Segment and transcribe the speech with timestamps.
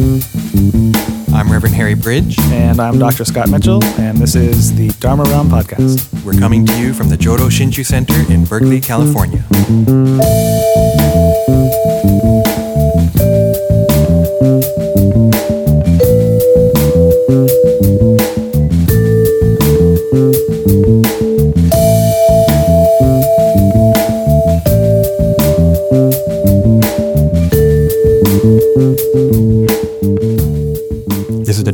[0.00, 2.38] I'm Reverend Harry Bridge.
[2.52, 3.26] And I'm Dr.
[3.26, 6.24] Scott Mitchell, and this is the Dharma Realm Podcast.
[6.24, 9.44] We're coming to you from the Jodo Shinshu Center in Berkeley, California.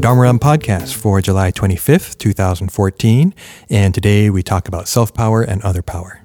[0.07, 3.35] This is the Dharma Realm podcast for July 25th, 2014.
[3.69, 6.21] And today we talk about self power and other power.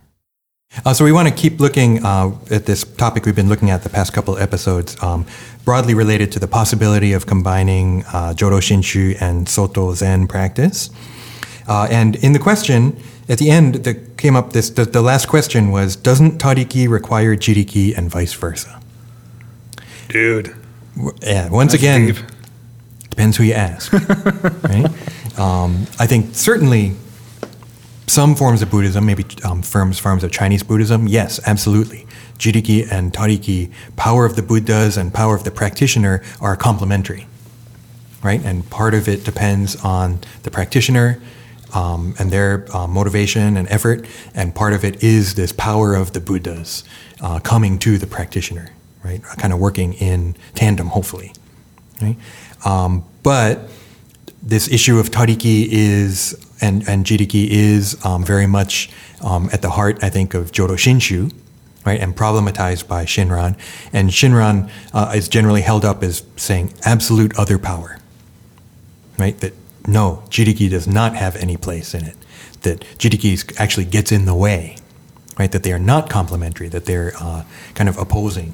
[0.86, 3.82] Uh, so we want to keep looking uh, at this topic we've been looking at
[3.82, 5.26] the past couple episodes, um,
[5.66, 10.92] broadly related to the possibility of combining uh, Jodo Shinshu and Soto Zen practice.
[11.68, 12.96] Uh, and in the question,
[13.28, 17.36] at the end, that came up this the, the last question was Doesn't Tariki require
[17.36, 18.80] Jiriki and vice versa?
[20.10, 20.56] Dude.
[21.24, 22.18] Yeah, once That's again, deep.
[23.22, 23.94] Depends who you ask,
[24.64, 25.38] right?
[25.38, 26.96] Um, I think certainly
[28.08, 32.08] some forms of Buddhism, maybe um, forms forms of Chinese Buddhism, yes, absolutely.
[32.40, 37.28] Jiriki and Tariki, power of the Buddhas and power of the practitioner are complementary,
[38.24, 38.44] right?
[38.44, 41.22] And part of it depends on the practitioner
[41.76, 46.14] um, and their uh, motivation and effort, and part of it is this power of
[46.14, 46.84] the Buddhas
[47.22, 48.72] uh, coming to the practitioner,
[49.04, 49.22] right?
[49.38, 51.34] Kind of working in tandem, hopefully,
[52.02, 52.18] right?
[52.66, 53.70] Um, but
[54.42, 58.90] this issue of tariki is and and jiriki is um, very much
[59.22, 61.34] um, at the heart, I think, of Jodo Shinshu,
[61.86, 63.58] right, and problematized by Shinran.
[63.92, 67.98] And Shinran uh, is generally held up as saying absolute other power,
[69.18, 69.38] right?
[69.40, 69.54] That
[69.88, 72.16] no, jiriki does not have any place in it.
[72.62, 74.78] That jiriki actually gets in the way,
[75.38, 75.52] right?
[75.52, 76.70] That they are not complementary.
[76.70, 78.54] That they're uh, kind of opposing,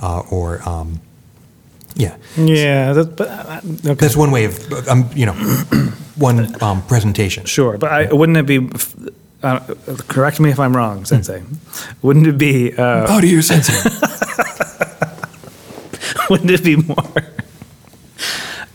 [0.00, 1.00] uh, or um,
[1.94, 2.16] yeah.
[2.36, 3.94] Yeah, that, but, uh, okay.
[3.94, 5.32] That's one way of, um, you know,
[6.16, 7.44] one um, presentation.
[7.44, 8.68] Sure, but I, wouldn't it be,
[9.42, 9.60] uh,
[10.08, 11.42] correct me if I'm wrong, Sensei,
[12.02, 13.92] wouldn't it be, uh, How do you sense it?
[16.30, 17.12] wouldn't it be more,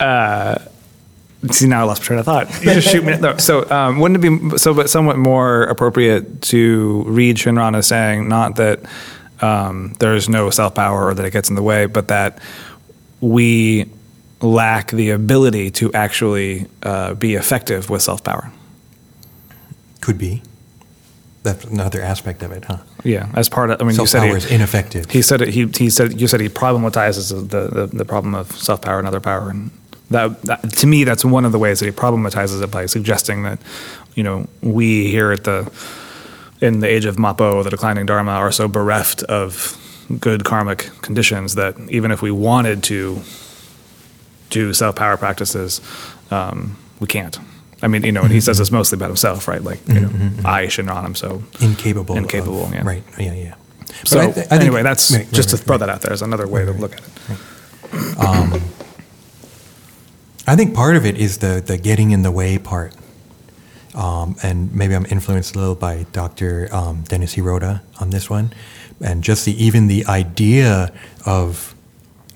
[0.00, 0.58] uh,
[1.50, 2.48] see now I lost my train of thought.
[2.62, 3.16] You just shoot me.
[3.16, 7.86] No, so um, wouldn't it be, so but somewhat more appropriate to read Shinran as
[7.86, 8.80] saying not that
[9.40, 12.38] um, there's no self-power or that it gets in the way, but that
[13.20, 13.86] we
[14.40, 18.52] lack the ability to actually uh, be effective with self-power.
[20.00, 20.42] Could be.
[21.42, 22.78] That's another aspect of it, huh?
[23.04, 23.80] Yeah, as part of.
[23.80, 25.10] I mean, you Self power is ineffective.
[25.10, 28.52] he said it, he he said you said he problematizes the the, the problem of
[28.52, 29.70] self power and other power, and
[30.10, 33.44] that, that to me that's one of the ways that he problematizes it by suggesting
[33.44, 33.60] that
[34.14, 35.70] you know we here at the
[36.60, 39.76] in the age of Mapo, the declining Dharma, are so bereft of
[40.20, 43.20] good karmic conditions that even if we wanted to
[44.50, 45.80] do self power practices,
[46.30, 47.38] um, we can't.
[47.82, 49.62] I mean, you know, and he says this mostly about himself, right?
[49.62, 50.08] Like, you know,
[50.44, 52.16] I Shinran, I'm so incapable.
[52.16, 52.82] of- Incapable, yeah.
[52.84, 53.04] Right.
[53.18, 53.32] Yeah.
[53.34, 53.54] Yeah.
[53.86, 55.80] But So I thi- I think- anyway, that's right, just right, to throw right.
[55.80, 58.58] that out there as another way to look at it.
[60.46, 62.94] I think part of it is the the getting in the way part,
[63.94, 66.68] um, and maybe I'm influenced a little by Dr.
[66.72, 68.52] Um, Dennis Hirota on this one,
[69.00, 70.92] and just the even the idea
[71.24, 71.74] of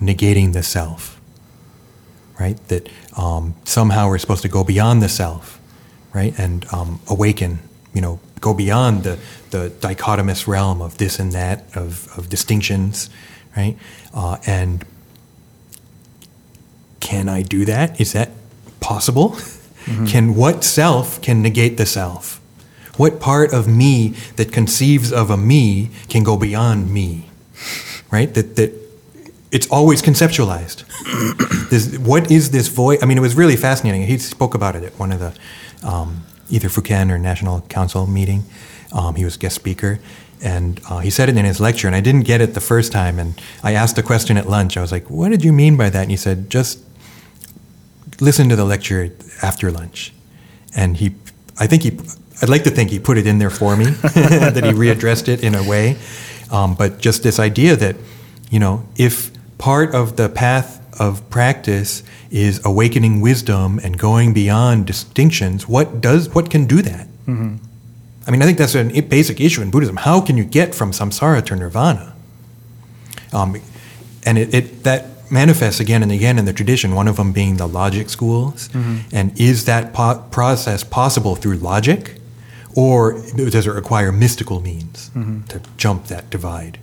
[0.01, 1.21] negating the self,
[2.39, 2.57] right?
[2.69, 5.61] That um, somehow we're supposed to go beyond the self,
[6.13, 7.59] right, and um, awaken.
[7.95, 9.19] You know, go beyond the
[9.51, 13.11] the dichotomous realm of this and that of of distinctions,
[13.57, 13.77] right,
[14.15, 14.85] uh, and
[17.01, 18.01] can I do that?
[18.01, 18.31] Is that
[18.81, 19.37] possible?
[20.07, 22.41] Can what self can negate the self?
[22.97, 27.31] What part of me that conceives of a me can go beyond me?
[28.11, 28.33] Right?
[28.35, 28.83] That that
[29.53, 30.85] it's always conceptualized.
[31.71, 33.03] this, what is this voice?
[33.03, 34.03] I mean, it was really fascinating.
[34.07, 35.35] He spoke about it at one of the
[35.87, 38.45] um, either Fukan or National Council meeting.
[38.93, 40.01] Um, he was guest speaker,
[40.43, 42.93] and uh, he said it in his lecture, and I didn't get it the first
[42.93, 43.19] time.
[43.19, 44.77] And I asked a question at lunch.
[44.77, 46.81] I was like, "What did you mean by that?" And he said, "Just
[48.21, 49.11] listen to the lecture
[49.43, 50.15] after lunch."
[50.75, 51.15] And he,
[51.59, 51.99] I think he,
[52.41, 53.85] I'd like to think he put it in there for me,
[54.15, 55.97] that he readdressed it in a way.
[56.51, 57.97] Um, but just this idea that,
[58.51, 64.87] you know, if part of the path of practice is awakening wisdom and going beyond
[64.87, 67.07] distinctions, what does what can do that?
[68.27, 69.97] I mean, I think that's a basic issue in Buddhism.
[69.97, 72.15] How can you get from samsara to nirvana?
[73.33, 73.57] Um,
[74.25, 76.95] and it, it that manifests again and again in the tradition.
[76.95, 78.69] One of them being the logic schools.
[79.13, 82.21] And is that po- process possible through logic,
[82.75, 85.11] or does it require mystical means
[85.49, 86.79] to jump that divide?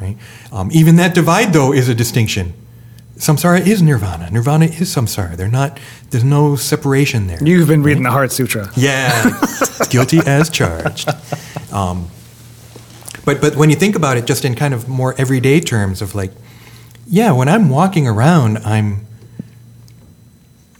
[0.00, 0.16] Right.
[0.50, 2.54] Um, even that divide, though, is a distinction.
[3.16, 4.30] samsara is nirvana.
[4.30, 5.36] Nirvana is samsara.
[5.36, 5.78] They're not.
[6.10, 7.38] There's no separation there.
[7.42, 8.70] You've been reading the Heart Sutra.
[8.76, 9.38] Yeah,
[9.90, 11.08] guilty as charged.
[11.72, 12.08] Um,
[13.24, 16.14] but but when you think about it, just in kind of more everyday terms of
[16.16, 16.32] like,
[17.06, 19.06] yeah, when I'm walking around, I'm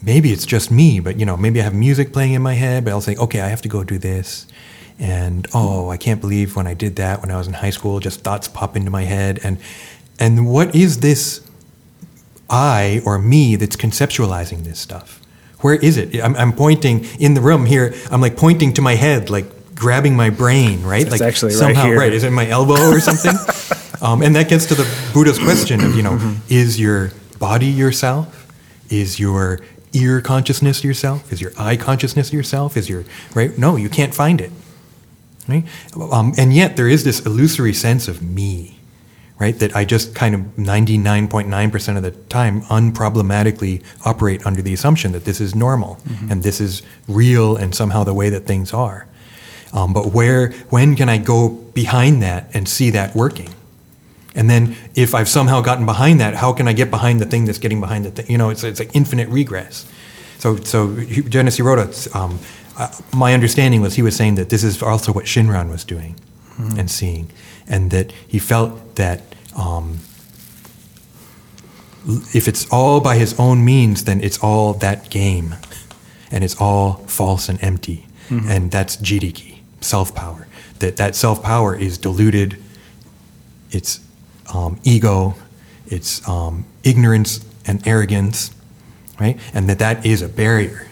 [0.02, 2.84] maybe it's just me, but you know, maybe I have music playing in my head,
[2.84, 4.46] but I'll say, okay, I have to go do this.
[4.99, 7.99] And oh, I can't believe when I did that when I was in high school,
[8.00, 9.40] just thoughts pop into my head.
[9.43, 9.58] And
[10.19, 11.40] and what is this
[12.50, 15.20] I or me that's conceptualizing this stuff?
[15.60, 16.22] Where is it?
[16.22, 17.94] I'm, I'm pointing in the room here.
[18.10, 21.02] I'm like pointing to my head, like grabbing my brain, right?
[21.02, 21.98] It's like actually right somehow here.
[21.98, 22.12] right.
[22.12, 23.32] Is it my elbow or something?
[24.02, 24.84] um, and that gets to the
[25.14, 26.40] Buddha's question of you know, Mm-hmm.
[26.52, 28.38] is your body yourself?
[28.90, 29.60] Is your
[29.93, 31.33] ear consciousness yourself?
[31.33, 32.77] Is your eye consciousness yourself?
[32.77, 33.05] Is your
[33.35, 33.56] right?
[33.56, 34.50] No, you can't find it.
[35.49, 35.65] Right?
[35.97, 38.79] Um, and yet there is this illusory sense of me,
[39.41, 39.59] right?
[39.59, 45.25] That I just kind of 99.9% of the time unproblematically operate under the assumption that
[45.25, 45.99] this is normal
[46.31, 49.09] and this is real and somehow the way that things are.
[49.73, 53.53] Um, but where, when can I go behind that and see that working?
[54.34, 57.44] And then if I've somehow gotten behind that, how can I get behind the thing
[57.44, 58.31] that's getting behind the thing?
[58.31, 59.87] You know, it's, it's like infinite regress.
[60.38, 62.38] So, so Hirota, um,
[62.76, 66.17] uh, my understanding was he was saying that this is also what Shinran was doing
[66.79, 67.31] and seeing,
[67.67, 69.20] and that he felt that
[69.56, 69.99] um,
[72.34, 75.55] if it's all by his own means, then it's all that game,
[76.31, 78.06] and it's all false and empty,
[78.49, 80.46] and that's jiriki, self power.
[80.81, 82.56] That that self power is diluted.
[83.70, 84.00] It's
[84.52, 85.34] um, ego,
[85.87, 88.54] it's um, ignorance and arrogance,
[89.19, 89.38] right?
[89.52, 90.88] And that that is a barrier,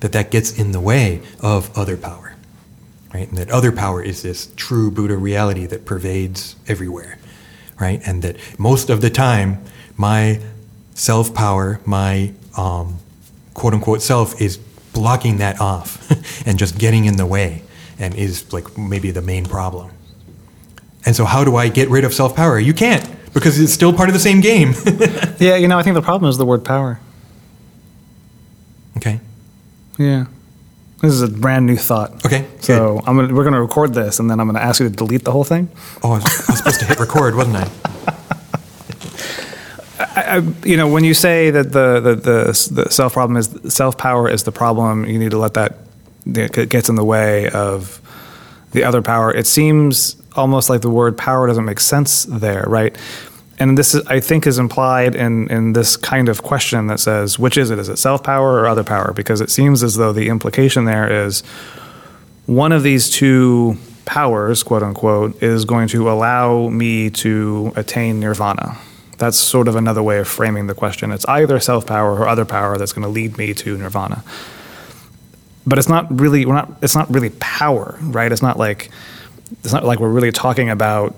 [0.00, 2.34] that that gets in the way of other power,
[3.12, 3.28] right?
[3.28, 7.18] And that other power is this true Buddha reality that pervades everywhere,
[7.78, 8.00] right?
[8.06, 9.62] And that most of the time,
[9.96, 10.40] my
[10.94, 12.98] self power, my um,
[13.54, 14.58] quote unquote self, is
[14.92, 16.10] blocking that off
[16.46, 17.62] and just getting in the way
[17.98, 19.90] and is like maybe the main problem.
[21.06, 22.58] And so, how do I get rid of self power?
[22.58, 24.74] You can't because it's still part of the same game.
[25.40, 27.00] Yeah, you know, I think the problem is the word power.
[28.98, 29.20] okay.
[29.98, 30.26] Yeah.
[31.00, 32.26] This is a brand new thought.
[32.26, 32.46] Okay.
[32.58, 34.88] So I'm gonna, we're going to record this, and then I'm going to ask you
[34.90, 35.70] to delete the whole thing.
[36.02, 37.70] Oh, I was, I was supposed to hit record, wasn't I?
[39.98, 43.48] I, I, you know, when you say that the the, the, the self problem is
[43.72, 45.78] self power is the problem, you need to let that
[46.26, 48.00] it gets in the way of
[48.72, 49.32] the other power.
[49.34, 52.96] It seems almost like the word power doesn't make sense there, right?
[53.58, 57.38] And this is, I think, is implied in in this kind of question that says,
[57.38, 57.78] which is it?
[57.78, 59.12] Is it self power or other power?
[59.12, 61.42] Because it seems as though the implication there is
[62.46, 68.78] one of these two powers, quote unquote, is going to allow me to attain nirvana.
[69.18, 71.12] That's sort of another way of framing the question.
[71.12, 74.24] It's either self power or other power that's going to lead me to nirvana.
[75.66, 78.32] But it's not really we're not it's not really power, right?
[78.32, 78.90] It's not like
[79.62, 81.14] it's not like we're really talking about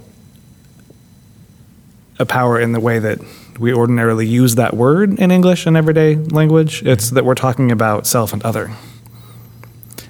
[2.19, 3.19] a power in the way that
[3.59, 6.83] we ordinarily use that word in English and everyday language.
[6.83, 8.71] It's that we're talking about self and other.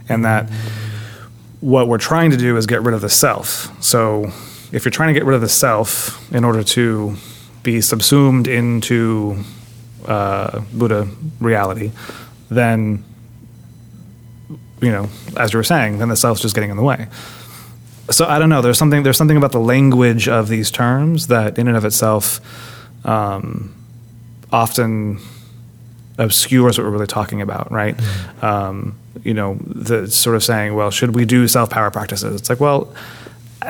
[0.09, 0.49] And that
[1.61, 3.71] what we're trying to do is get rid of the self.
[3.83, 4.33] So
[4.73, 7.17] if you're trying to get rid of the self in order to
[7.63, 9.45] be subsumed into
[10.07, 11.09] uh, Buddha
[11.41, 11.93] reality,
[12.51, 13.05] then,
[14.81, 17.07] you know, as you were saying, then the self's just getting in the way.
[18.13, 18.63] So I don't know.
[18.63, 19.03] There's something.
[19.03, 22.41] There's something about the language of these terms that, in and of itself,
[23.07, 23.75] um,
[24.53, 25.19] often
[26.19, 27.97] obscures what we're really talking about, right?
[28.43, 32.41] Um, you know, the sort of saying, well, should we do self power practices?
[32.41, 32.93] It's like, well,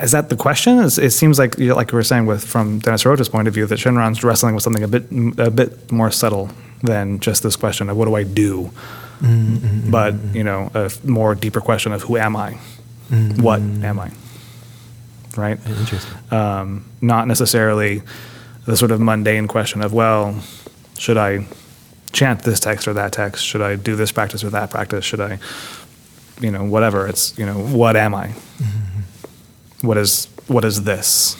[0.01, 0.79] is that the question?
[0.79, 3.47] It's, it seems like, you know, like we were saying with from Dennis Hirota's point
[3.47, 5.03] of view, that Shinran's wrestling with something a bit
[5.37, 6.49] a bit more subtle
[6.81, 8.71] than just this question of what do I do,
[9.89, 12.57] but you know, a more deeper question of who am I,
[13.39, 14.11] what am I,
[15.37, 15.59] right?
[15.65, 16.13] Interesting.
[16.31, 18.01] um, not necessarily
[18.65, 20.41] the sort of mundane question of, well,
[20.97, 21.45] should I
[22.13, 23.43] chant this text or that text?
[23.45, 25.03] Should I do this practice or that practice?
[25.03, 25.39] Should I,
[26.39, 27.07] you know, whatever?
[27.07, 28.31] It's, you know, what am I?
[29.81, 31.35] What is what is this?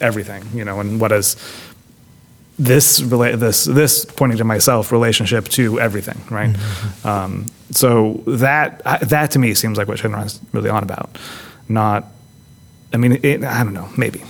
[0.00, 1.36] Everything, you know, and what is
[2.58, 6.56] this rela- this this pointing to myself relationship to everything, right?
[7.04, 11.16] Um, so that I- that to me seems like what Shinran's really on about,
[11.68, 12.06] not.
[12.92, 14.22] I mean, it, I don't know, maybe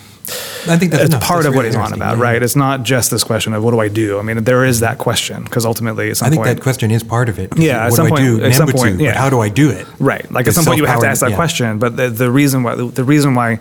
[0.69, 1.23] I think that's it's enough.
[1.23, 2.43] part That's of what he's on about, Yeah, right?
[2.43, 4.19] It's not just this question of what do I do.
[4.19, 6.91] I mean, there is that question because ultimately, at some I think point, that question
[6.91, 7.57] is part of it.
[7.57, 8.45] Yeah, at What some do point- I do?
[8.45, 9.17] at some point, yeah.
[9.17, 9.87] How do I do it?
[9.99, 10.31] Right.
[10.31, 11.37] Like The at some point you have to ask that yeah.
[11.37, 11.79] question.
[11.79, 13.59] But the, the reason why the reason why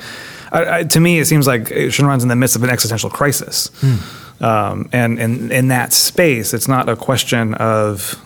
[0.51, 3.69] I, I, to me it seems like Shinran's in the midst of an existential crisis.
[3.79, 4.43] Hmm.
[4.43, 8.19] Um, and in, in that space, it's not a question of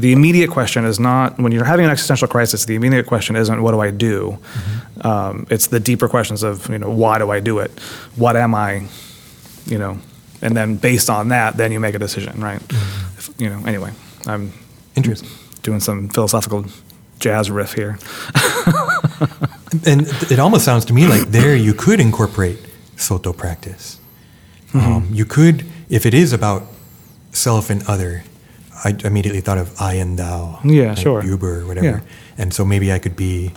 [0.00, 2.64] the immediate question is not when you're having an existential crisis.
[2.64, 4.38] The immediate question isn't what do I do.
[5.02, 7.70] Um, it's the deeper questions of you know why do I do it?
[8.16, 8.86] What am I?
[9.66, 9.98] You know,
[10.42, 12.62] and then based on that, then you make a decision, right?
[13.18, 13.62] If, you know.
[13.66, 13.92] Anyway,
[14.26, 14.52] I'm
[14.96, 15.30] Interesting.
[15.62, 16.64] doing some philosophical
[17.18, 17.98] jazz riff here.
[19.86, 22.58] And it almost sounds to me like there you could incorporate
[22.96, 24.00] Soto practice.
[24.72, 24.92] Mm-hmm.
[24.92, 26.64] Um, you could, if it is about
[27.30, 28.24] self and other,
[28.84, 30.60] I immediately thought of I and thou.
[30.64, 31.22] Yeah, like sure.
[31.22, 31.86] Buber or whatever.
[31.86, 32.00] Yeah.
[32.38, 33.52] And so maybe I could be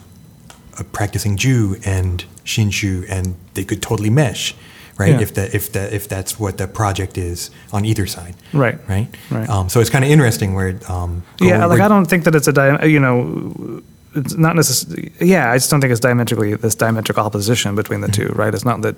[0.80, 4.54] a practicing Jew and Shinshu, and they could totally mesh,
[4.98, 5.12] right?
[5.14, 5.22] Yeah.
[5.22, 8.78] If the if the if that's what the project is on either side, Right.
[8.90, 9.08] Right.
[9.32, 9.50] Right.
[9.50, 10.78] Um, so it's kind of interesting where.
[10.90, 13.82] Um, Yeah, where- like I don't think that it's a di- you know,
[14.16, 15.12] it's not necessarily.
[15.22, 18.28] Yeah, I just don't think it's diametrically this diametric opposition between the two.
[18.36, 18.54] Right?
[18.54, 18.96] It's not that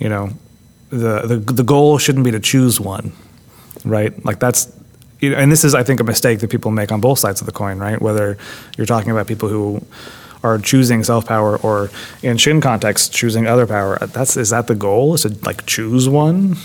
[0.00, 0.30] you know
[0.90, 3.12] the the the goal shouldn't be to choose one,
[3.84, 4.12] right?
[4.24, 4.66] Like that's.
[5.22, 7.52] And this is, I think, a mistake that people make on both sides of the
[7.52, 8.00] coin, right?
[8.02, 8.36] Whether
[8.76, 9.80] you're talking about people who
[10.42, 11.90] are choosing self power, or
[12.22, 13.98] in Shin context, choosing other power.
[13.98, 15.14] That's is that the goal?
[15.14, 16.56] Is to like choose one?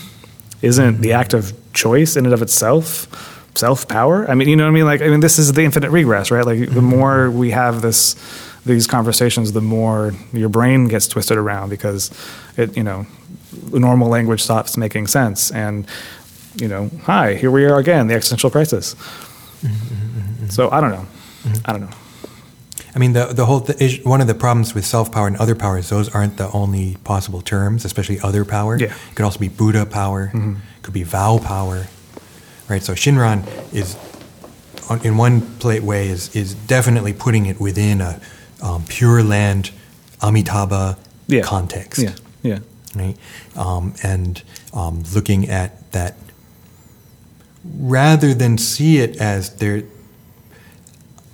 [0.62, 3.06] Isn't the act of choice in and of itself
[3.54, 4.28] self power?
[4.28, 4.84] I mean, you know what I mean?
[4.84, 6.44] Like, I mean, this is the infinite regress, right?
[6.44, 6.84] Like, the mm-hmm.
[6.84, 8.16] more we have this,
[8.66, 12.10] these conversations, the more your brain gets twisted around because
[12.56, 13.06] it, you know,
[13.72, 15.52] normal language stops making sense.
[15.52, 15.86] And,
[16.60, 18.94] you know, hi, here we are again, the existential crisis.
[20.48, 21.06] So I don't know.
[21.64, 21.90] I don't know.
[22.94, 25.36] I mean, the the whole th- is- one of the problems with self power and
[25.36, 28.76] other power is those aren't the only possible terms, especially other power.
[28.78, 28.86] Yeah.
[29.10, 30.30] It could also be Buddha power.
[30.34, 31.86] it Could be vow power,
[32.68, 32.82] right?
[32.82, 33.96] So Shinran is,
[35.04, 38.20] in one plate way, is is definitely putting it within a
[38.62, 39.70] um, pure land
[40.22, 40.96] Amitabha
[41.26, 41.42] Yeah.
[41.42, 42.14] context Yeah.
[42.42, 42.58] Yeah.
[42.96, 43.16] right?
[43.54, 46.14] Um, and um, looking at that
[47.76, 49.82] rather than see it as there,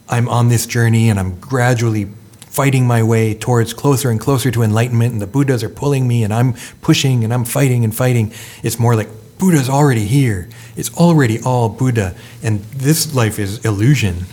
[0.08, 2.08] I'm on this journey and I'm gradually
[2.54, 6.22] fighting my way towards closer and closer to enlightenment, and the Buddhas are pulling me,
[6.22, 8.32] and I'm pushing and I'm fighting and fighting.
[8.62, 10.48] It's more like Buddha's already here.
[10.76, 12.14] It's already all Buddha,
[12.44, 14.26] and this life is illusion.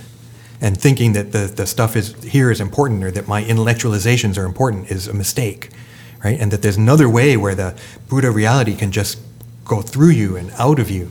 [0.64, 4.46] And thinking that the, the stuff is here is important or that my intellectualizations are
[4.46, 5.72] important is a mistake,
[6.24, 6.40] right?
[6.40, 7.76] And that there's another way where the
[8.08, 9.18] Buddha reality can just
[9.66, 11.10] go through you and out of you,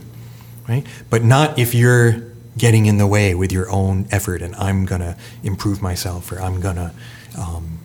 [0.67, 0.85] right?
[1.09, 2.23] But not if you're
[2.57, 6.59] getting in the way with your own effort and I'm gonna improve myself or I'm
[6.59, 6.93] gonna
[7.37, 7.79] um,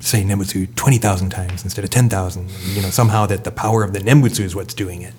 [0.00, 2.50] say Nembutsu 20,000 times instead of 10,000.
[2.74, 5.14] You know, somehow that the power of the Nembutsu is what's doing it.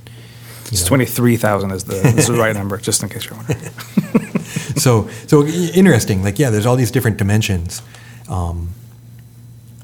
[0.72, 3.60] It's 23,000 is the, is the right number, just in case you're wondering.
[4.78, 6.24] so so interesting.
[6.24, 7.82] Like yeah, there's all these different dimensions.
[8.30, 8.70] Um,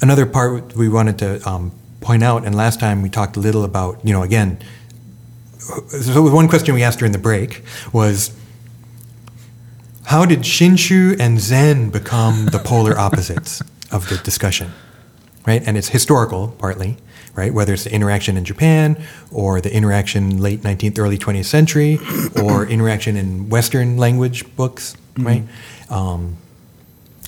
[0.02, 3.64] another part we wanted to um, point out, and last time we talked a little
[3.64, 4.60] about you know again.
[5.90, 8.32] So one question we asked during the break was,
[10.06, 14.72] how did Shinshu and Zen become the polar opposites of the discussion?
[15.46, 16.98] Right, and it's historical partly,
[17.36, 17.54] right?
[17.54, 22.00] Whether it's the interaction in Japan or the interaction late 19th, early 20th century,
[22.44, 25.44] or interaction in Western language books, right?
[25.90, 26.36] Um,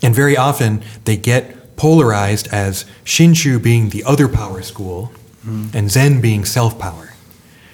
[0.03, 5.12] and very often they get polarized as Shinshu being the other power school
[5.74, 7.13] and Zen being self power,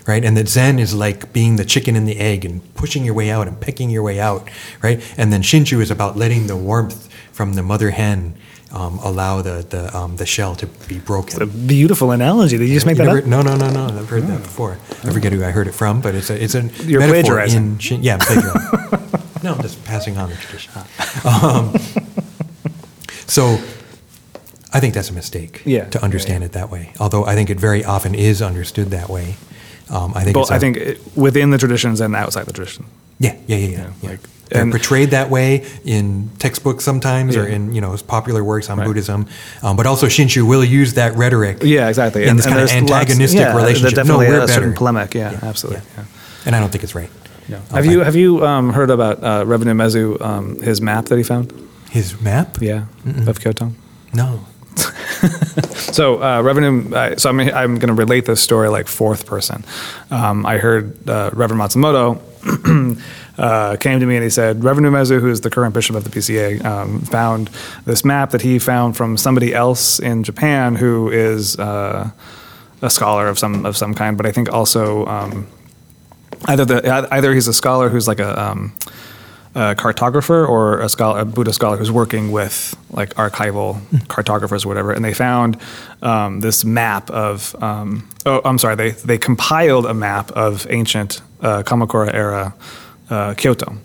[0.07, 0.23] right?
[0.23, 3.29] And that Zen is like being the chicken and the egg and pushing your way
[3.31, 4.47] out and picking your way out,
[4.81, 5.01] right?
[5.17, 8.35] And then Shinshu is about letting the warmth from the mother hen
[8.71, 11.39] um, allow the the, um, the shell to be broken.
[11.39, 12.57] That's a beautiful analogy.
[12.57, 13.25] Did you just make You that never- up?
[13.25, 13.99] No, no, no, no.
[13.99, 14.77] I've heard that before.
[15.03, 17.57] I forget who I heard it from, but it's a it's a You're metaphor plagiarizing.
[17.73, 19.09] in Shin, yeah, I'm plagiarizing.
[19.43, 20.73] no, I'm just passing on the tradition.
[21.25, 21.73] Um,
[23.27, 23.59] so,
[24.73, 25.61] I think that's a mistake.
[25.65, 25.85] Yeah.
[25.89, 26.93] to understand it that way.
[26.99, 29.35] Although I think it very often is understood that way.
[29.89, 30.33] Um, I think.
[30.33, 32.85] But I a- think it, within the traditions and outside the tradition.
[33.19, 33.77] Yeah, yeah, yeah, yeah.
[33.77, 34.09] Yeah, yeah.
[34.09, 38.69] like- They're and- portrayed that way in textbooks sometimes, or in you know popular works
[38.69, 38.87] on Right.
[38.87, 39.25] Buddhism.
[39.63, 41.57] Um, but also Shinshu will use that rhetoric.
[41.63, 42.25] Yeah, exactly.
[42.25, 43.95] In this kind of there's lots- antagonistic yeah, relationship.
[43.95, 44.77] There's No, we're a certain better.
[44.77, 45.13] polemic.
[45.15, 45.81] Yeah, Yeah, absolutely.
[45.97, 46.03] yeah.
[46.03, 46.45] Yeah.
[46.47, 47.09] And I don't think it's right.
[47.47, 47.59] No.
[47.71, 51.23] Have you have you um, heard about uh, Reverend Umezu, um, his map that he
[51.23, 51.53] found?
[51.91, 52.57] His map?
[52.61, 52.85] Yeah,
[53.27, 53.71] of Kyoto.
[54.13, 54.45] No.
[55.95, 56.93] So uh, revenue.
[56.93, 59.63] Uh, so I'm I'm going to relate this story like fourth person.
[60.11, 62.19] Um, I heard uh, Reverend Matsumoto
[63.37, 66.03] uh, came to me and he said Reverend Umezu, who is the current bishop of
[66.03, 67.49] the BCA, um, found
[67.85, 72.09] this map that he found from somebody else in Japan who is uh,
[72.81, 75.47] a scholar of some of some kind, but I think also um,
[76.45, 78.73] either the either he's a scholar who's like a um,
[79.55, 84.67] a cartographer or a, scholar, a Buddhist scholar who's working with like archival cartographers or
[84.67, 85.57] whatever, and they found
[86.01, 87.55] um, this map of.
[87.63, 88.75] Um, oh, I'm sorry.
[88.75, 92.53] They they compiled a map of ancient uh, Kamakura era
[93.09, 93.77] uh, Kyoto,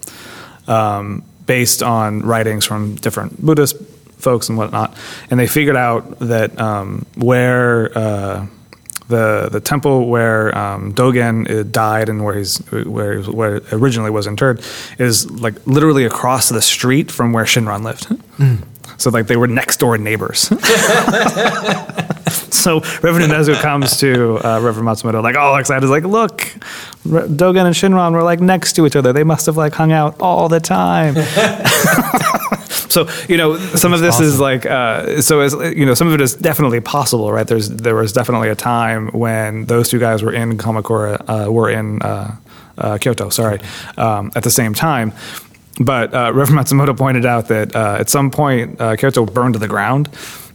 [0.67, 3.77] um, based on writings from different Buddhist
[4.19, 4.97] folks and whatnot,
[5.31, 7.97] and they figured out that um, where.
[7.97, 8.47] Uh,
[9.11, 14.27] the the temple where um, Dogen uh, died and where he's where where originally was
[14.27, 14.65] interred
[14.99, 18.09] is like literally across the street from where Shinran lived.
[18.39, 18.65] Mm.
[18.97, 20.41] So like they were next door neighbors.
[22.51, 26.39] so Reverend Umezu comes to uh, Reverend Matsumoto like all excited, is like look,
[27.05, 29.13] Dogen and Shinran were like next to each other.
[29.13, 31.15] They must have like hung out all the time.
[32.91, 34.27] So you know, some of this awesome.
[34.27, 37.47] is like uh, so as you know, some of it is definitely possible, right?
[37.47, 41.71] There's there was definitely a time when those two guys were in Kamakura, uh, were
[41.71, 42.37] in uh,
[42.77, 43.61] uh, Kyoto, sorry,
[43.97, 45.13] um, at the same time.
[45.81, 49.69] But uh, Reverend Matsumoto pointed out that uh, at some point Kyoto burned to the
[49.69, 50.09] ground.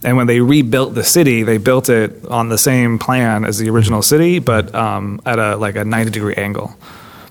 [0.04, 3.72] And when they rebuilt the city, they built it on the same plan as the
[3.72, 6.76] original city, but um, at a like a ninety degree angle.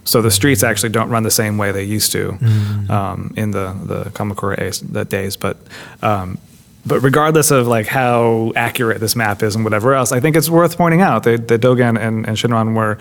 [0.05, 2.91] So the streets actually don't run the same way they used to mm.
[2.91, 5.37] um, in the the Kamakura days.
[5.37, 5.57] But
[6.03, 6.39] um,
[6.87, 10.51] but regardless of like how accurate this map is and whatever else, I think it's
[10.51, 12.99] worth pointing out that, that Dogen and, and Shinran were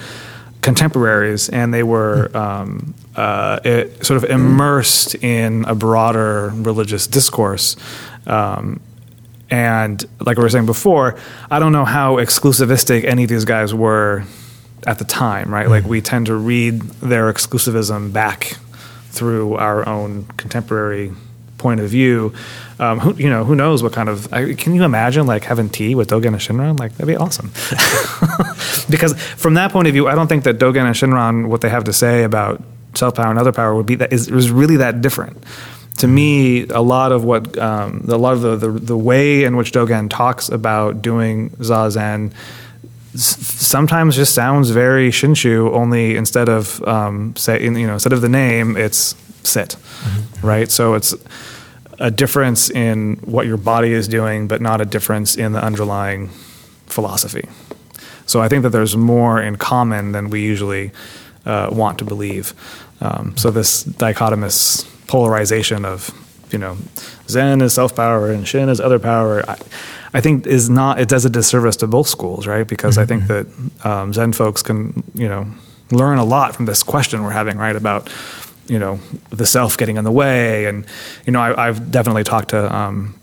[0.61, 2.35] contemporaries and they were mm.
[2.35, 7.75] um, uh, it, sort of immersed in a broader religious discourse.
[8.25, 8.79] Um,
[9.49, 11.17] and like we were saying before,
[11.51, 14.23] I don't know how exclusivistic any of these guys were
[14.87, 15.67] at the time, right?
[15.67, 18.57] Like we tend to read their exclusivism back
[19.09, 21.11] through our own contemporary
[21.57, 22.33] point of view.
[22.79, 24.31] Um, who, you know, who knows what kind of?
[24.33, 26.79] I, can you imagine like having tea with Dogen and Shinran?
[26.79, 27.47] Like that'd be awesome.
[28.89, 31.69] because from that point of view, I don't think that Dogen and Shinran, what they
[31.69, 32.61] have to say about
[32.95, 35.43] self power and other power, would be that is it was really that different.
[35.99, 39.55] To me, a lot of what um, a lot of the, the the way in
[39.55, 42.33] which Dogen talks about doing zazen
[43.15, 45.71] sometimes just sounds very Shinshu.
[45.73, 50.47] Only instead of um, say you know instead of the name, it's sit, mm-hmm.
[50.47, 50.71] right?
[50.71, 51.13] So it's
[51.99, 56.29] a difference in what your body is doing, but not a difference in the underlying
[56.87, 57.47] philosophy.
[58.25, 60.91] So I think that there's more in common than we usually
[61.45, 62.53] uh, want to believe.
[63.01, 66.09] Um, so this dichotomous polarization of
[66.53, 66.77] you know
[67.27, 69.43] Zen is self power and Shin is other power.
[69.49, 69.57] I,
[70.13, 72.67] I think is not it does a disservice to both schools, right?
[72.67, 73.03] Because mm-hmm.
[73.03, 73.67] I think mm-hmm.
[73.79, 75.47] that um, Zen folks can you know
[75.91, 77.75] learn a lot from this question we're having, right?
[77.75, 78.09] About
[78.67, 80.85] you know the self getting in the way, and
[81.25, 83.15] you know I, have definitely talked to um,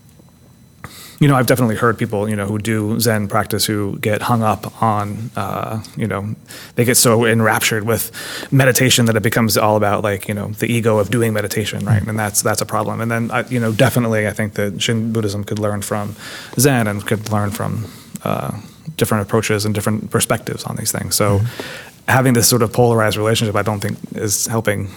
[1.21, 4.43] you know, I've definitely heard people, you know, who do Zen practice who get hung
[4.43, 6.35] up on, uh, you know,
[6.77, 8.11] they get so enraptured with
[8.51, 12.03] meditation that it becomes all about like, you know, the ego of doing meditation, right?
[12.03, 13.03] And that's that's a problem.
[13.03, 16.17] And then, I, you know, definitely, I think that Shin Buddhism could learn from
[16.59, 17.91] Zen and could learn from
[18.25, 18.59] uh,
[18.97, 21.17] different approaches and different perspectives on these things.
[21.17, 22.11] So, mm-hmm.
[22.11, 24.89] having this sort of polarized relationship, I don't think is helping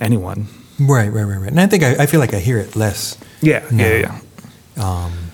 [0.00, 0.48] anyone.
[0.80, 1.50] Right, right, right, right.
[1.50, 3.16] And I think I, I feel like I hear it less.
[3.40, 3.84] Yeah, now.
[3.84, 4.18] yeah,
[4.76, 4.84] yeah.
[4.84, 5.27] Um,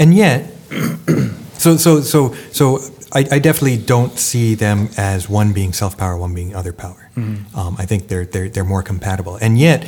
[0.00, 0.50] and yet,
[1.52, 2.80] so so so so
[3.12, 7.10] I, I, definitely don't see them as one being self power, one being other power.
[7.16, 7.56] Mm-hmm.
[7.56, 9.86] Um, I think they're they're they're more compatible, and yet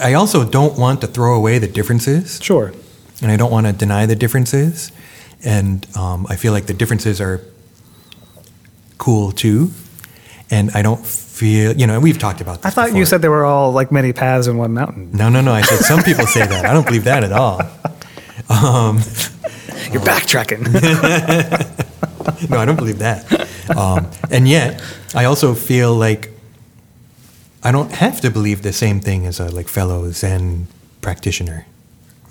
[0.00, 2.40] I also don't want to throw away the differences.
[2.42, 2.72] Sure.
[3.20, 4.92] And I don't want to deny the differences,
[5.44, 7.42] and um, I feel like the differences are
[8.96, 9.70] cool too.
[10.50, 12.66] And I don't feel, you know, and we've talked about this.
[12.66, 12.98] I thought before.
[13.00, 15.10] you said they were all like many paths in one mountain.
[15.12, 15.52] No, no, no.
[15.52, 16.64] I said some people say that.
[16.64, 17.60] I don't believe that at all.
[18.48, 18.96] Um,
[19.92, 20.64] You're backtracking.
[22.50, 23.24] no, I don't believe that.
[23.76, 24.82] Um, and yet,
[25.14, 26.30] I also feel like
[27.62, 30.66] I don't have to believe the same thing as a like fellow Zen
[31.00, 31.66] practitioner.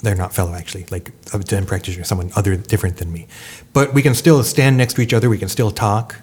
[0.03, 3.27] They're not fellow actually, like a Zen practitioner, someone other different than me.
[3.73, 5.29] But we can still stand next to each other.
[5.29, 6.21] We can still talk.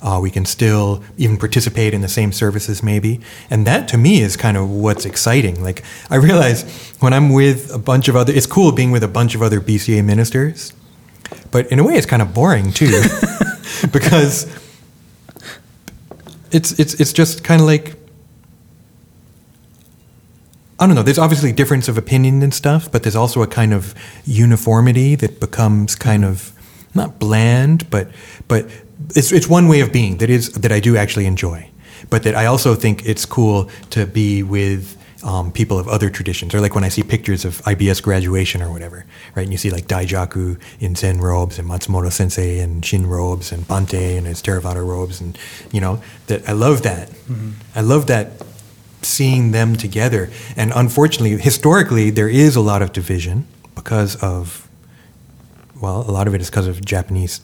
[0.00, 3.20] Uh, we can still even participate in the same services, maybe.
[3.50, 5.62] And that to me is kind of what's exciting.
[5.62, 6.62] Like, I realize
[7.00, 9.60] when I'm with a bunch of other, it's cool being with a bunch of other
[9.60, 10.72] BCA ministers,
[11.50, 13.02] but in a way, it's kind of boring too,
[13.92, 14.46] because
[16.52, 17.96] it's, it's, it's just kind of like,
[20.80, 21.02] I don't know.
[21.02, 25.40] There's obviously difference of opinion and stuff, but there's also a kind of uniformity that
[25.40, 26.52] becomes kind of
[26.94, 28.10] not bland, but
[28.46, 28.68] but
[29.14, 31.70] it's it's one way of being that is that I do actually enjoy,
[32.10, 36.54] but that I also think it's cool to be with um, people of other traditions,
[36.54, 39.42] or like when I see pictures of IBS graduation or whatever, right?
[39.42, 43.66] And you see like Daijaku in Zen robes and Matsumoto Sensei in Shin robes and
[43.66, 45.36] Bante in his Theravada robes, and
[45.72, 47.08] you know that I love that.
[47.08, 47.50] Mm-hmm.
[47.74, 48.32] I love that
[49.02, 50.30] seeing them together.
[50.56, 54.68] And unfortunately, historically, there is a lot of division because of,
[55.80, 57.40] well, a lot of it is because of Japanese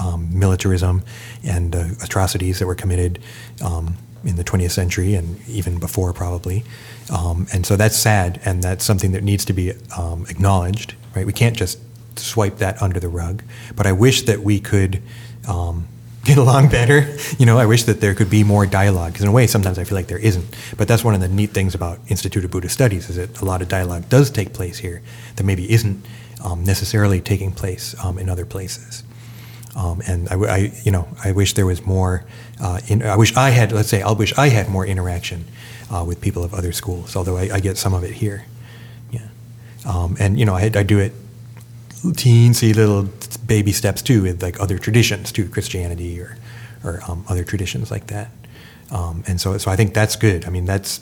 [0.00, 1.02] um, militarism
[1.44, 3.18] and uh, atrocities that were committed
[3.64, 6.64] um, in the 20th century and even before, probably.
[7.10, 11.26] Um, and so that's sad, and that's something that needs to be um, acknowledged, right?
[11.26, 11.78] We can't just
[12.18, 13.42] swipe that under the rug.
[13.74, 15.02] But I wish that we could
[15.48, 15.88] um,
[16.24, 17.16] get along better.
[17.38, 19.12] You know, I wish that there could be more dialogue.
[19.12, 20.56] Because in a way, sometimes I feel like there isn't.
[20.76, 23.44] But that's one of the neat things about Institute of Buddhist Studies is that a
[23.44, 25.02] lot of dialogue does take place here
[25.36, 26.04] that maybe isn't
[26.44, 29.02] um, necessarily taking place in other places.
[29.74, 32.24] Um, and I, I, you know, I wish there was more.
[32.60, 35.46] Uh, in, I wish I had, let's say, I wish I had more interaction
[35.90, 37.16] uh, with people of other schools.
[37.16, 38.44] Although I, I get some of it here.
[39.10, 39.28] Yeah,
[39.86, 41.12] um, and you know, I, I do it
[42.02, 43.08] teensy little
[43.46, 46.36] baby steps too with like other traditions too, Christianity or
[46.84, 48.30] or um, other traditions like that.
[48.90, 50.44] Um, and so, so I think that's good.
[50.44, 51.00] I mean, that's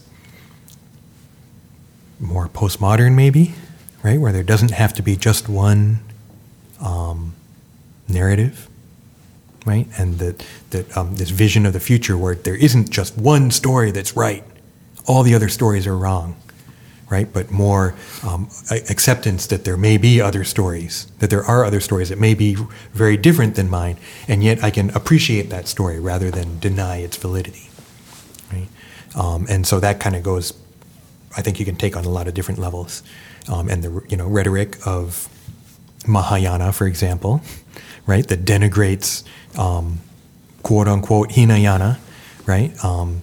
[2.21, 3.55] more postmodern, maybe,
[4.03, 4.21] right?
[4.21, 6.01] Where there doesn't have to be just one
[6.81, 7.35] um,
[8.11, 8.68] narrative,
[9.64, 9.87] right?
[9.99, 13.90] And that that um, this vision of the future where there isn't just one story
[13.90, 14.44] that's right,
[15.07, 16.37] all the other stories are wrong,
[17.09, 17.31] right?
[17.33, 22.09] But more um, acceptance that there may be other stories, that there are other stories
[22.09, 22.57] that may be
[22.92, 23.96] very different than mine,
[24.29, 27.68] and yet I can appreciate that story rather than deny its validity,
[28.53, 28.68] right?
[29.16, 30.55] Um, and so that kind of goes.
[31.37, 33.03] I think you can take on a lot of different levels,
[33.49, 35.29] um, and the you know rhetoric of
[36.07, 37.42] Mahayana, for example,
[38.07, 39.25] right, that denigrates
[39.59, 39.99] um,
[40.63, 41.99] quote unquote Hinayana,
[42.47, 42.73] right?
[42.85, 43.23] Um,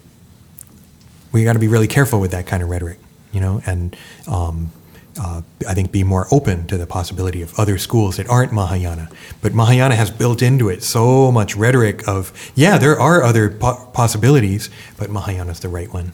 [1.32, 3.00] we got to be really careful with that kind of rhetoric,
[3.32, 3.96] you know, and
[4.28, 4.72] um,
[5.20, 9.10] uh, I think be more open to the possibility of other schools that aren't Mahayana.
[9.42, 13.90] But Mahayana has built into it so much rhetoric of, yeah, there are other po-
[13.94, 16.14] possibilities, but Mahayana's the right one,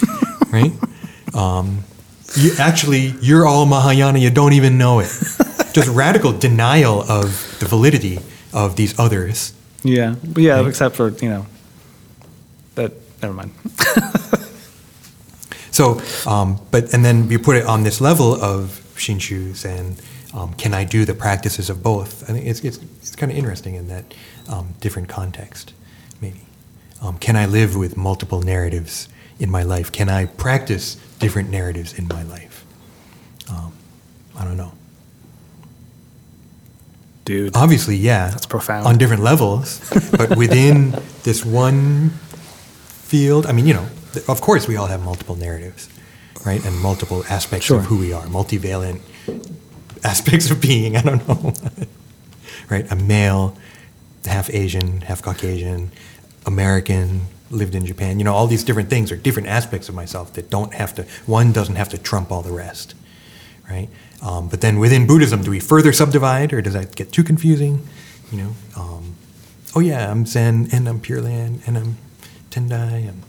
[0.52, 0.72] right?
[1.34, 1.84] Um,
[2.36, 5.08] you, actually, you're all Mahayana, you don't even know it.
[5.72, 8.18] Just radical denial of the validity
[8.52, 9.52] of these others.
[9.82, 10.66] Yeah, yeah, right?
[10.66, 11.46] except for you know
[12.76, 12.92] that.
[13.22, 13.52] Never mind.
[15.70, 20.00] so, um, but and then you put it on this level of shinshus and
[20.34, 22.28] um, can I do the practices of both?
[22.28, 24.12] I think it's it's, it's kind of interesting in that
[24.48, 25.72] um, different context,
[26.20, 26.40] maybe.
[27.00, 29.08] Um, can I live with multiple narratives
[29.38, 29.92] in my life?
[29.92, 32.64] Can I practice different narratives in my life?
[33.50, 33.72] Um,
[34.36, 34.72] I don't know.
[37.24, 37.56] Dude.
[37.56, 38.28] Obviously, yeah.
[38.28, 38.86] That's profound.
[38.86, 39.80] On different levels.
[40.10, 40.90] but within
[41.22, 43.86] this one field, I mean, you know,
[44.28, 45.88] of course we all have multiple narratives,
[46.44, 46.64] right?
[46.64, 47.78] And multiple aspects Sure.
[47.78, 49.00] of who we are, multivalent
[50.04, 50.96] aspects of being.
[50.96, 51.54] I don't know.
[52.70, 52.90] right?
[52.92, 53.56] A male,
[54.26, 55.92] half Asian, half Caucasian,
[56.44, 58.18] American, lived in Japan.
[58.18, 61.04] You know, all these different things are different aspects of myself that don't have to,
[61.26, 62.94] one doesn't have to trump all the rest,
[63.68, 63.88] right?
[64.22, 67.86] Um, but then within Buddhism, do we further subdivide or does that get too confusing?
[68.32, 69.14] You know, um,
[69.76, 71.98] oh yeah, I'm Zen and I'm Pure Land and I'm
[72.50, 73.22] Tendai and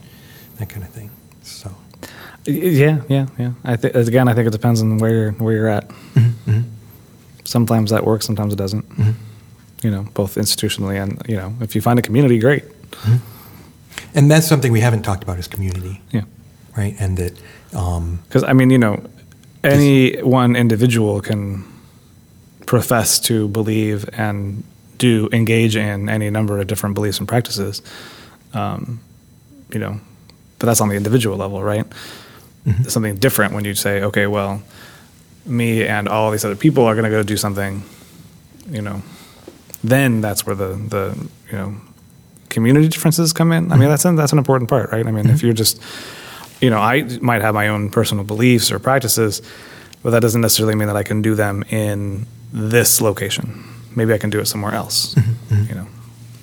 [0.57, 1.11] that kind of thing.
[1.43, 1.75] So,
[2.45, 3.51] Yeah, yeah, yeah.
[3.63, 5.89] I think again, I think it depends on where you're, where you're at.
[5.89, 6.61] Mm-hmm.
[7.43, 8.85] Sometimes that works, sometimes it doesn't.
[9.83, 12.63] You know, both institutionally and you know, if you find a community, great.
[14.13, 16.23] And that's something we haven't talked about as community, Yeah,
[16.77, 16.95] right?
[16.99, 17.33] And that,
[17.73, 19.03] um, because I mean, you know,
[19.63, 21.63] any one individual can
[22.65, 24.63] profess to believe and
[24.97, 27.81] do engage in any number of different beliefs and practices.
[28.53, 28.99] Um,
[29.71, 29.99] you know,
[30.59, 31.85] but that's on the individual level, right?
[32.65, 34.63] It's something different when you say, okay, well,
[35.45, 37.83] me and all these other people are going to go do something.
[38.69, 39.03] You know,
[39.83, 41.75] then that's where the the you know
[42.49, 43.71] community differences come in.
[43.71, 43.89] I mean, mm-hmm.
[43.89, 45.05] that's an, that's an important part, right?
[45.05, 45.45] I mean, if mm-hmm.
[45.45, 45.81] you're just
[46.61, 49.41] you know, I might have my own personal beliefs or practices,
[50.03, 53.63] but that doesn't necessarily mean that I can do them in this location.
[53.95, 55.15] Maybe I can do it somewhere else.
[55.15, 55.69] Mm-hmm.
[55.69, 55.87] You know,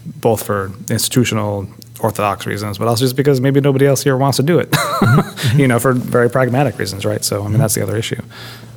[0.04, 1.66] both for institutional
[2.00, 4.74] orthodox reasons, but also just because maybe nobody else here wants to do it.
[5.56, 7.24] you know, for very pragmatic reasons, right?
[7.24, 8.20] So I mean, that's the other issue.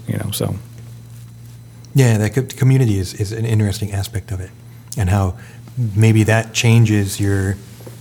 [0.07, 0.55] You know, so
[1.93, 4.51] Yeah, that community is, is an interesting aspect of it,
[4.97, 5.38] and how
[5.77, 7.57] maybe that changes your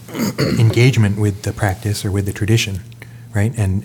[0.59, 2.81] engagement with the practice or with the tradition,
[3.35, 3.53] right?
[3.57, 3.85] And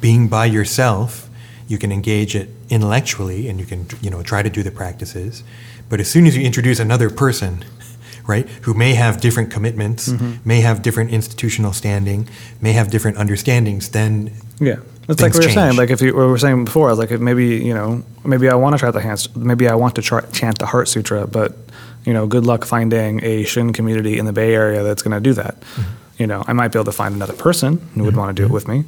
[0.00, 1.28] being by yourself,
[1.68, 5.44] you can engage it intellectually, and you can you know try to do the practices.
[5.88, 7.64] But as soon as you introduce another person,
[8.26, 10.48] right, who may have different commitments, mm-hmm.
[10.48, 12.28] may have different institutional standing,
[12.60, 14.76] may have different understandings, then Yeah,
[15.08, 15.76] it's like we were saying.
[15.76, 18.54] Like if you what we were saying before, like if maybe you know, maybe I
[18.56, 21.56] want to try the hands, maybe I want to try, chant the Heart Sutra, but
[22.04, 25.20] you know, good luck finding a Shin community in the Bay Area that's going to
[25.20, 25.60] do that.
[25.60, 25.90] Mm-hmm.
[26.18, 28.46] you know, I might be able to find another person who would want to do
[28.46, 28.84] it with me.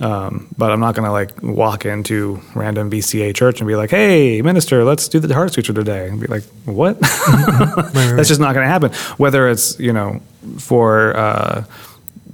[0.00, 3.90] Um, but I'm not going to like walk into random BCA church and be like,
[3.90, 6.98] "Hey, minister, let's do the Heart Sutra today," and be like, "What?"
[7.92, 8.92] That's just not going to happen.
[9.16, 10.20] Whether it's you know
[10.58, 11.64] for uh,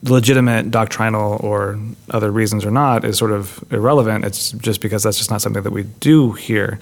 [0.02, 1.78] legitimate doctrinal or
[2.10, 4.24] other reasons or not is sort of irrelevant.
[4.24, 6.78] It's just because that's just not something that we do here,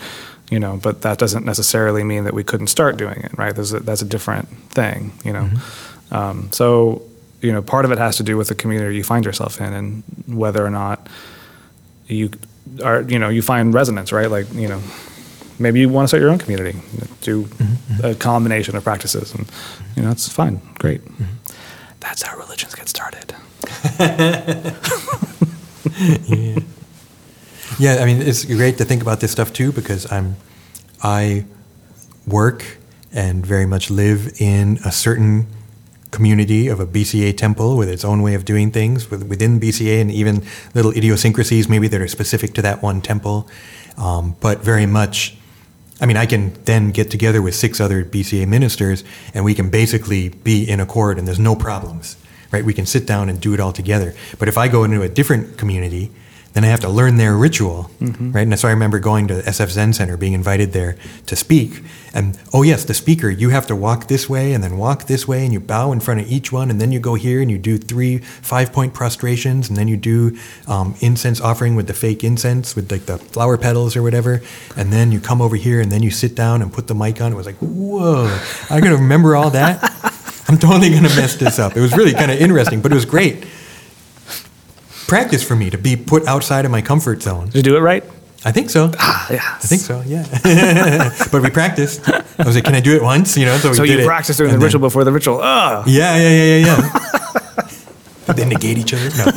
[0.51, 0.79] you know.
[0.83, 3.57] But that doesn't necessarily mean that we couldn't start doing it, right?
[3.57, 5.45] A, that's a different thing, you know.
[5.45, 6.15] Mm-hmm.
[6.15, 7.03] Um, so
[7.43, 9.73] you know, part of it has to do with the community you find yourself in
[9.73, 11.09] and whether or not
[12.07, 12.31] you
[12.83, 14.31] are, you know, you find resonance, right?
[14.31, 14.81] Like, you know,
[15.59, 16.79] maybe you want to start your own community,
[17.21, 18.05] do mm-hmm.
[18.05, 19.51] a combination of practices, and
[19.97, 21.05] you know, it's fine, great.
[21.05, 21.25] Mm-hmm.
[22.01, 23.35] That's how religions get started.
[23.99, 24.75] yeah.
[27.79, 30.37] yeah, I mean, it's great to think about this stuff too because I'm,
[31.03, 31.45] I
[32.27, 32.79] work
[33.13, 35.47] and very much live in a certain
[36.11, 40.11] community of a BCA temple with its own way of doing things within BCA and
[40.11, 40.43] even
[40.75, 43.49] little idiosyncrasies maybe that are specific to that one temple.
[43.99, 45.37] Um, but very much,
[46.01, 49.71] I mean, I can then get together with six other BCA ministers and we can
[49.71, 52.17] basically be in accord and there's no problems,
[52.53, 52.65] right?
[52.65, 54.15] We can sit down and do it all together.
[54.39, 56.11] But if I go into a different community,
[56.57, 58.33] then I have to learn their ritual, mm-hmm.
[58.33, 58.47] right?
[58.47, 61.83] And so I remember going to SF Zen Center, being invited there to speak.
[62.15, 65.29] And oh, yes, the speaker, you have to walk this way and then walk this
[65.29, 67.51] way, and you bow in front of each one, and then you go here and
[67.51, 70.35] you do three five point prostrations, and then you do
[70.67, 74.41] um, incense offering with the fake incense, with like the flower petals or whatever.
[74.79, 77.21] And then you come over here, and then you sit down and put the mic
[77.21, 77.33] on.
[77.35, 78.35] It was like, whoa,
[78.71, 79.83] I gotta remember all that.
[80.49, 81.77] I'm totally gonna mess this up.
[81.77, 83.45] It was really kind of interesting, but it was great
[85.07, 87.47] practice for me to be put outside of my comfort zone.
[87.47, 88.05] Did you do it right?
[88.45, 88.93] I think so.
[88.99, 89.41] Ah, yeah.
[89.43, 90.03] I think so.
[90.07, 90.25] Yeah.
[91.33, 92.09] but we practiced.
[92.09, 93.57] I was like, "Can I do it once?" You know.
[93.57, 95.41] So, we so you practiced doing the ritual before the ritual.
[95.41, 95.89] Ugh.
[95.89, 96.67] Yeah, yeah, yeah, yeah,
[98.27, 98.33] yeah.
[98.35, 99.11] they negate each other.
[99.17, 99.25] No.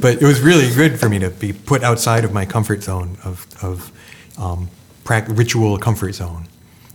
[0.00, 3.18] but it was really good for me to be put outside of my comfort zone
[3.24, 3.90] of of
[4.38, 4.68] um,
[5.08, 6.46] ritual comfort zone,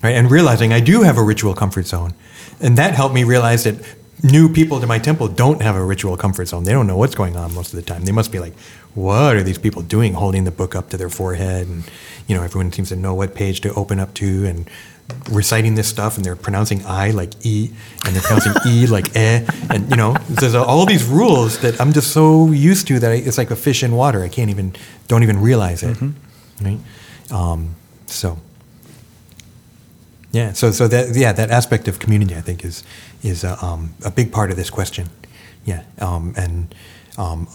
[0.01, 0.15] right?
[0.15, 2.13] And realizing I do have a ritual comfort zone,
[2.61, 3.75] and that helped me realize that
[4.23, 6.63] new people to my temple don't have a ritual comfort zone.
[6.63, 8.06] They don't know what's going on most of the time.
[8.06, 8.54] They must be like,
[8.93, 11.67] what are these people doing holding the book up to their forehead?
[11.67, 11.84] And,
[12.28, 14.69] you know, everyone seems to know what page to open up to and
[15.30, 17.71] reciting this stuff and they're pronouncing I like E
[18.06, 19.45] and they're pronouncing E like eh.
[19.69, 23.15] And, you know, there's all these rules that I'm just so used to that I,
[23.15, 24.23] it's like a fish in water.
[24.23, 24.73] I can't even,
[25.08, 25.97] don't even realize it.
[25.97, 26.65] Mm-hmm.
[26.65, 26.80] Right?
[27.32, 27.75] Um,
[28.08, 28.39] so.
[30.36, 32.84] Yeah, so so that yeah that aspect of community I think is
[33.24, 35.08] is a, um, a big part of this question.
[35.63, 36.76] Yeah, um, and
[37.17, 37.48] um,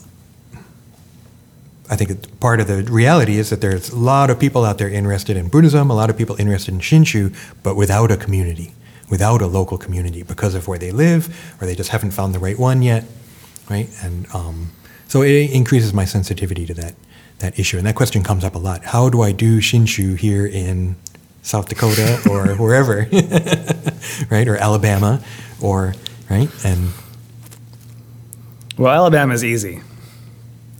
[1.91, 4.89] I think part of the reality is that there's a lot of people out there
[4.89, 8.73] interested in Buddhism, a lot of people interested in Shinshu, but without a community,
[9.11, 11.29] without a local community because of where they live,
[11.61, 13.05] or they just haven't found the right one yet,
[13.69, 13.91] right?
[14.03, 14.71] And um,
[15.07, 16.95] so it increases my sensitivity to that
[17.41, 18.85] that issue, and that question comes up a lot.
[18.85, 20.97] How do I do Shinshu here in
[21.43, 23.09] South Dakota or wherever,
[24.31, 24.49] right?
[24.49, 25.23] Or Alabama
[25.61, 25.95] or,
[26.29, 26.49] right?
[26.65, 26.91] And.
[28.77, 29.83] Well, Alabama is easy.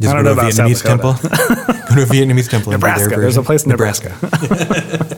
[0.01, 1.29] Just I don't know about Vietnamese South Dakota.
[1.29, 1.75] temple.
[1.89, 2.73] go to a Vietnamese temple.
[2.73, 3.17] Nebraska.
[3.17, 4.17] There's a place in Nebraska.
[4.23, 5.17] Nebraska.